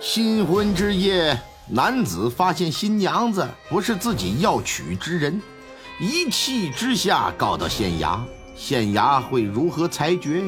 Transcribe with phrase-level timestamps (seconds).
[0.00, 5.42] 新婚之夜，男子发现新娘子不是自己要娶之人，
[5.98, 8.20] 一气之下告到县衙。
[8.54, 10.44] 县衙会如何裁决？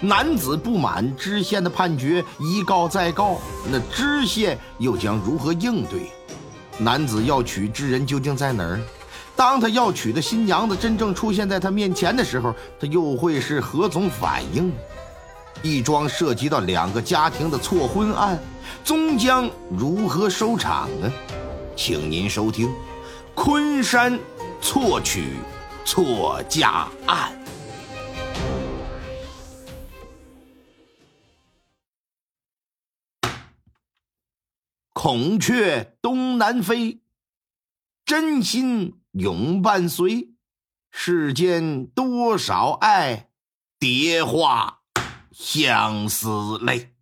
[0.00, 3.38] 男子不满知县的判决，一告再告，
[3.70, 6.10] 那知县又将如何应对？
[6.78, 8.80] 男子要娶之人究竟在哪儿？
[9.36, 14.72] 当他要娶的新娘子真正出现在他面前的时候，他又会是何种反应？
[15.62, 18.38] 一桩涉及到两个家庭的错婚案，
[18.84, 21.12] 终将如何收场呢？
[21.76, 22.68] 请您收听
[23.34, 24.18] 《昆山
[24.60, 25.34] 错娶
[25.84, 27.32] 错嫁案》。
[34.92, 37.00] 孔雀东南飞，
[38.04, 40.30] 真心永伴随。
[40.90, 43.28] 世间多少爱，
[43.78, 44.80] 蝶花
[45.38, 46.94] 相思泪。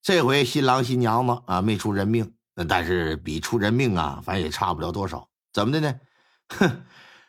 [0.00, 2.32] 这回新郎新娘子啊没出人命，
[2.66, 5.28] 但是比出人命啊，反正也差不了多少。
[5.52, 6.00] 怎么的呢？
[6.48, 6.82] 哼，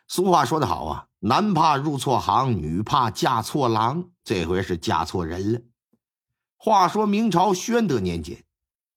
[0.07, 4.11] 俗话说得好啊，男怕入错行，女怕嫁错郎。
[4.23, 5.59] 这回是嫁错人了。
[6.55, 8.45] 话说明朝宣德年间。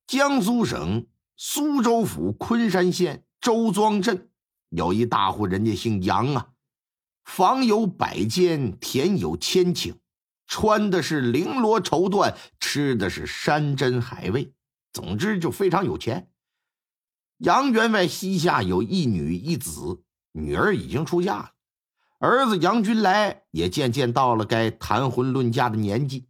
[0.07, 4.31] 江苏省苏州府昆山县周庄镇
[4.69, 6.51] 有一大户人家，姓杨啊，
[7.25, 9.97] 房有百间，田有千顷，
[10.47, 14.55] 穿的是绫罗绸缎，吃的是山珍海味，
[14.93, 16.31] 总之就非常有钱。
[17.39, 21.51] 杨员外膝下有一女一子，女儿已经出嫁了，
[22.19, 26.29] 儿子杨军来也渐渐到了该谈婚论嫁的年纪。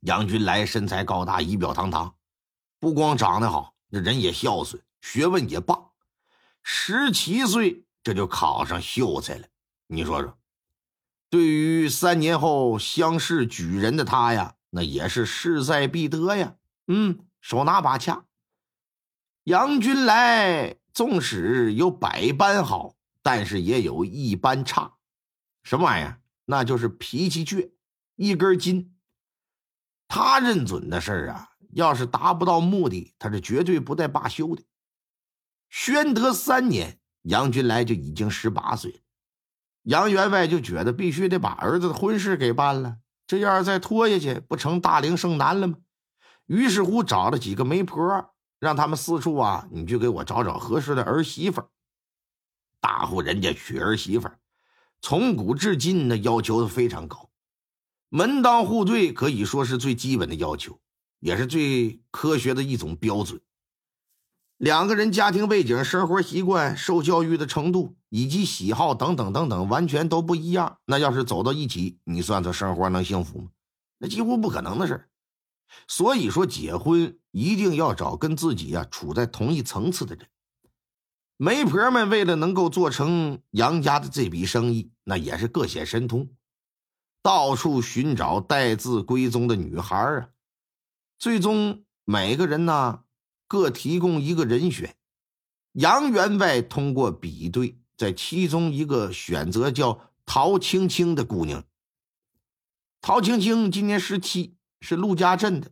[0.00, 2.14] 杨军来身材高大，仪表堂堂。
[2.78, 5.90] 不光长得好，这人也孝顺，学问也棒。
[6.62, 9.46] 十七岁这就考上秀才了。
[9.86, 10.36] 你说说，
[11.32, 16.56] 对于三年后乡试举人的他呀，那也是势在必得呀。
[16.88, 18.26] 嗯，手拿把掐。
[19.44, 24.98] 杨军来纵使有百般好，但是也有一般差。
[25.62, 26.20] 什么玩意儿？
[26.44, 27.72] 那就是脾气倔，
[28.16, 28.94] 一根筋。
[30.08, 31.48] 他认准的事儿啊。
[31.72, 34.62] 要是达不到目的，他是绝对不带罢休的。
[35.70, 38.98] 宣德三年，杨军来就已经十八岁了。
[39.82, 45.76] 杨员外就觉得必须得把儿子的婚事给办了，这要是再拖下去，不成大龄剩男了吗？
[46.46, 51.62] 于是乎，找了几个媒婆，让他们四处啊，你去给我找找合适的儿媳妇。
[52.80, 54.28] 大户人家娶儿媳妇，
[55.00, 57.30] 从古至今那要求都非常高，
[58.08, 60.78] 门当户对可以说是最基本的要求。
[61.22, 63.40] 也是最科学的一种标准。
[64.62, 70.78] 两个人家庭背景、生活习惯、受教育的程度以及喜好等等等等，完全都不一样。
[70.84, 73.48] 那要是走到一起，你算算生活能幸福吗？
[73.98, 75.08] 那几乎不可能的事
[75.88, 80.28] 所以说，结婚一定要找跟自己呀处在同一层次的人。
[81.36, 86.30] 媒婆们为了能够做成杨家的这笔生意，那也是各显神通，
[87.20, 90.28] 到处寻找待字闺中的女孩啊。
[91.18, 93.00] 最终，每个人呢
[93.52, 94.96] 各提供一个人选。
[95.72, 101.62] 杨员外通过比对，在其中一个选择叫陶青青的姑娘。
[103.02, 105.70] 陶青青今年十七，是陆家镇的，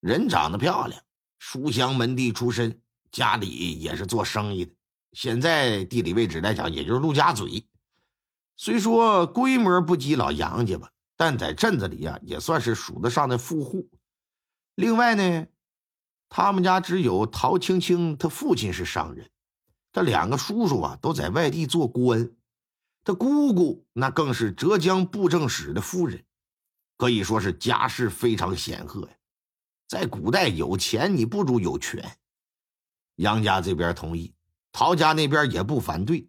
[0.00, 1.00] 人长得漂亮，
[1.38, 2.80] 书香门第出身，
[3.12, 4.72] 家里也是做生意的。
[5.12, 7.64] 现在地理位置来讲，也就是陆家嘴。
[8.56, 13.88] 虽说规模不及老杨家吧，但在镇子里呀，也算是数得上的富户。
[14.74, 15.46] 另外呢，
[16.28, 19.30] 他们家只有陶青青，他父亲是商人，
[19.92, 22.30] 他两个叔叔啊都在外地做官，
[23.02, 26.24] 他姑姑那更是浙江布政使的夫人，
[26.96, 29.14] 可以说是家世非常显赫呀。
[29.86, 32.18] 在古代，有钱你不如有权。
[33.16, 34.34] 杨家这边同意，
[34.70, 36.28] 陶家那边也不反对，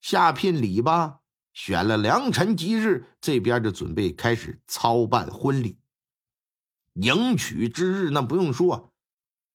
[0.00, 1.20] 下聘礼吧，
[1.52, 5.78] 选了良辰吉日，这边就准备开始操办婚礼。
[6.94, 8.92] 迎娶之日，那不用说，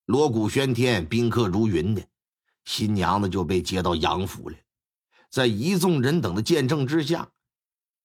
[0.05, 2.05] 锣鼓喧天，宾客如云的，
[2.65, 4.57] 新娘子就被接到杨府了，
[5.29, 7.29] 在一众人等的见证之下，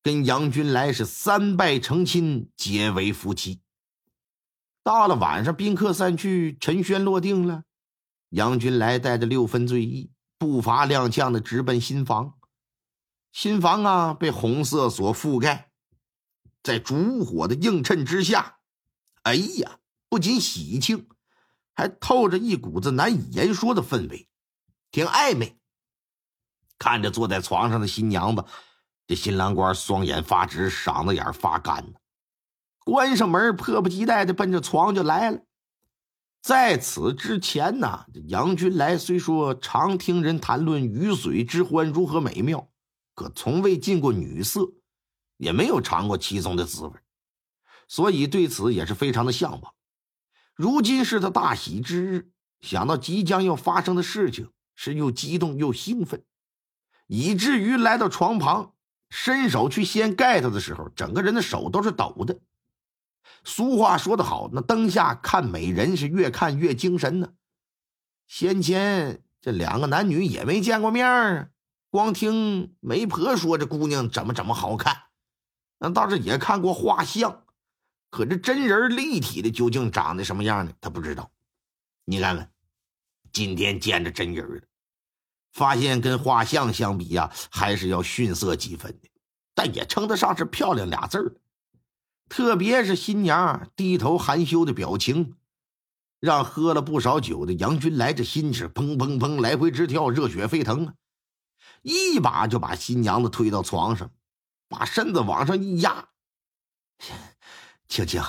[0.00, 3.61] 跟杨军来是三拜成亲，结为夫妻。
[4.85, 7.65] 到了晚上，宾客散去，陈轩落定了，
[8.31, 12.35] 杨军来带着六分醉意，步伐踉跄的直奔新房。
[13.33, 15.73] 新房啊，被红色所覆盖，
[16.62, 18.61] 在烛火的映衬之下。
[19.25, 21.06] 哎呀，不仅喜庆，
[21.78, 24.28] 还透着一股子难以言说的氛围，
[24.90, 25.56] 挺暧昧。
[26.76, 28.44] 看着坐在床上的新娘子，
[29.06, 31.94] 这新郎官双眼发直，嗓子眼发干。
[32.80, 35.38] 关上门，迫不及待的奔着床就来了。
[36.42, 42.69] 在此之前呢，杨君来虽说常听人谈论鱼水之欢如何美妙，
[43.14, 44.69] 可从未进过女色，
[45.36, 46.92] 也没有尝过其中的滋味，
[47.86, 49.75] 所以对此也是非常的向往。
[50.58, 56.25] 如今是他大喜之日，想到即将要发生的事情，是又激动又兴奋，
[57.06, 58.72] 以至于来到床旁，
[59.08, 62.40] 伸手去掀盖头的时候，整个人的手都是抖的。
[63.44, 67.28] 俗话说得好，那灯下看美人是越看越精神呢。
[68.26, 71.50] 先前这两个男女也没见过面啊
[71.88, 75.04] 光听媒婆说这姑娘怎么怎么好看，
[75.78, 77.44] 那倒是也看过画像，
[78.10, 80.72] 可这真人立体的究竟长得什么样呢？
[80.81, 81.31] 他不知道。
[82.05, 82.50] 你看看，
[83.32, 84.62] 今天见着真人了，
[85.52, 89.10] 发现跟画像相比呀，还是要逊色几分的，
[89.55, 91.37] 但也称得上是漂亮俩字儿。
[92.28, 95.34] 特别是新娘低头含羞的表情，
[96.19, 100.94] 让喝了不少酒的杨军来这心是砰砰砰来回直跳，热血沸腾啊！
[101.82, 104.11] 一把就把新娘子推到床上，
[104.69, 106.08] 把身子往上一压
[107.88, 108.23] ：“青青，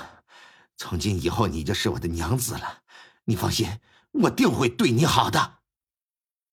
[0.78, 2.84] 从今以后你就是我的娘子了，
[3.26, 3.80] 你放心，
[4.12, 5.60] 我定会对你好的。”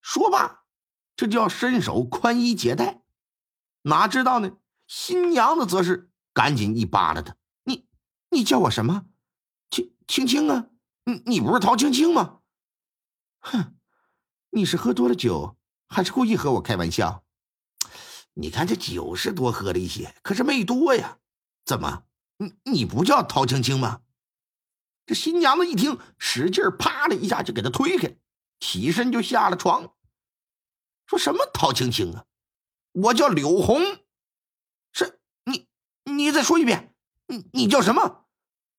[0.03, 0.64] 说罢，
[1.17, 3.03] 这就要伸手宽衣解带，
[3.82, 4.58] 哪知道呢？
[4.87, 6.11] 新娘子则是。
[6.37, 7.88] 赶紧一扒拉他，你
[8.29, 9.06] 你叫我什么？
[9.70, 10.67] 青青青啊！
[11.05, 12.41] 你你不是陶青青吗？
[13.41, 13.79] 哼，
[14.50, 15.56] 你是喝多了酒，
[15.88, 17.25] 还是故意和我开玩笑？
[18.35, 21.20] 你看这酒是多喝了一些，可是没多呀。
[21.64, 22.03] 怎么，
[22.38, 24.03] 你你不叫陶青青吗？
[25.06, 28.17] 这新娘子一听，使劲啪的一下就给他推开，
[28.59, 29.94] 起身就下了床，
[31.06, 32.25] 说什么陶青青啊？
[32.93, 33.81] 我叫柳红。
[34.93, 35.69] 是你
[36.05, 36.94] 你再说一遍，
[37.27, 38.27] 你你叫什么？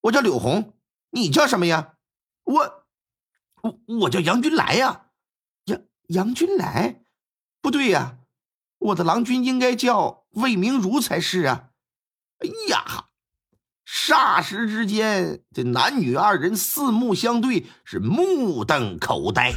[0.01, 0.77] 我叫柳红，
[1.12, 1.98] 你叫什么呀？
[2.44, 2.86] 我
[3.62, 5.12] 我我叫杨君来呀，
[5.65, 7.03] 杨杨君来，
[7.62, 8.19] 不对呀，
[8.80, 11.71] 我的郎君应该叫魏明如才是啊！
[12.39, 13.06] 哎呀，
[14.07, 19.51] 霎时之间，这男女二人四目相对，是目瞪口呆。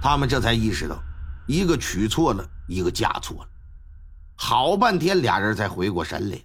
[0.00, 0.98] 他们这才意识到，
[1.46, 3.48] 一个娶错了，一个嫁错了。
[4.34, 6.40] 好半天，俩人才回过神来。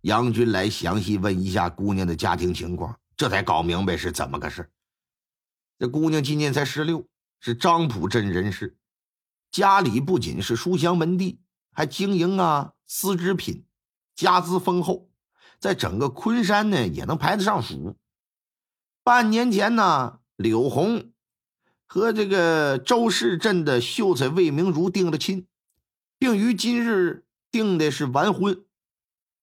[0.00, 4.70] 杨军来详细问一下姑娘的家庭情况，这才搞明白是怎么个事。
[5.78, 7.04] 这姑娘今年才十六，
[7.40, 8.78] 是张浦镇人士，
[9.50, 11.38] 家里不仅是书香门第，
[11.74, 13.66] 还经营啊丝织品，
[14.18, 15.08] 家资丰厚，
[15.60, 17.94] 在整个昆山呢也能排得上数。
[19.04, 21.12] 半年前呢，柳红
[21.86, 25.46] 和这个周氏镇的秀才魏明如定了亲。
[26.18, 28.64] 并于今日定的是完婚，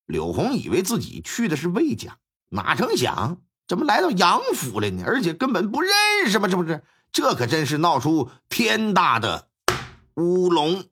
[0.04, 2.18] 柳红以为自己去的是魏家，
[2.50, 5.04] 哪成想怎么来到杨府了呢？
[5.06, 5.90] 而且根本不认
[6.26, 6.48] 识吗？
[6.48, 9.48] 这不是，这可真是闹出天大的
[10.16, 10.84] 乌龙。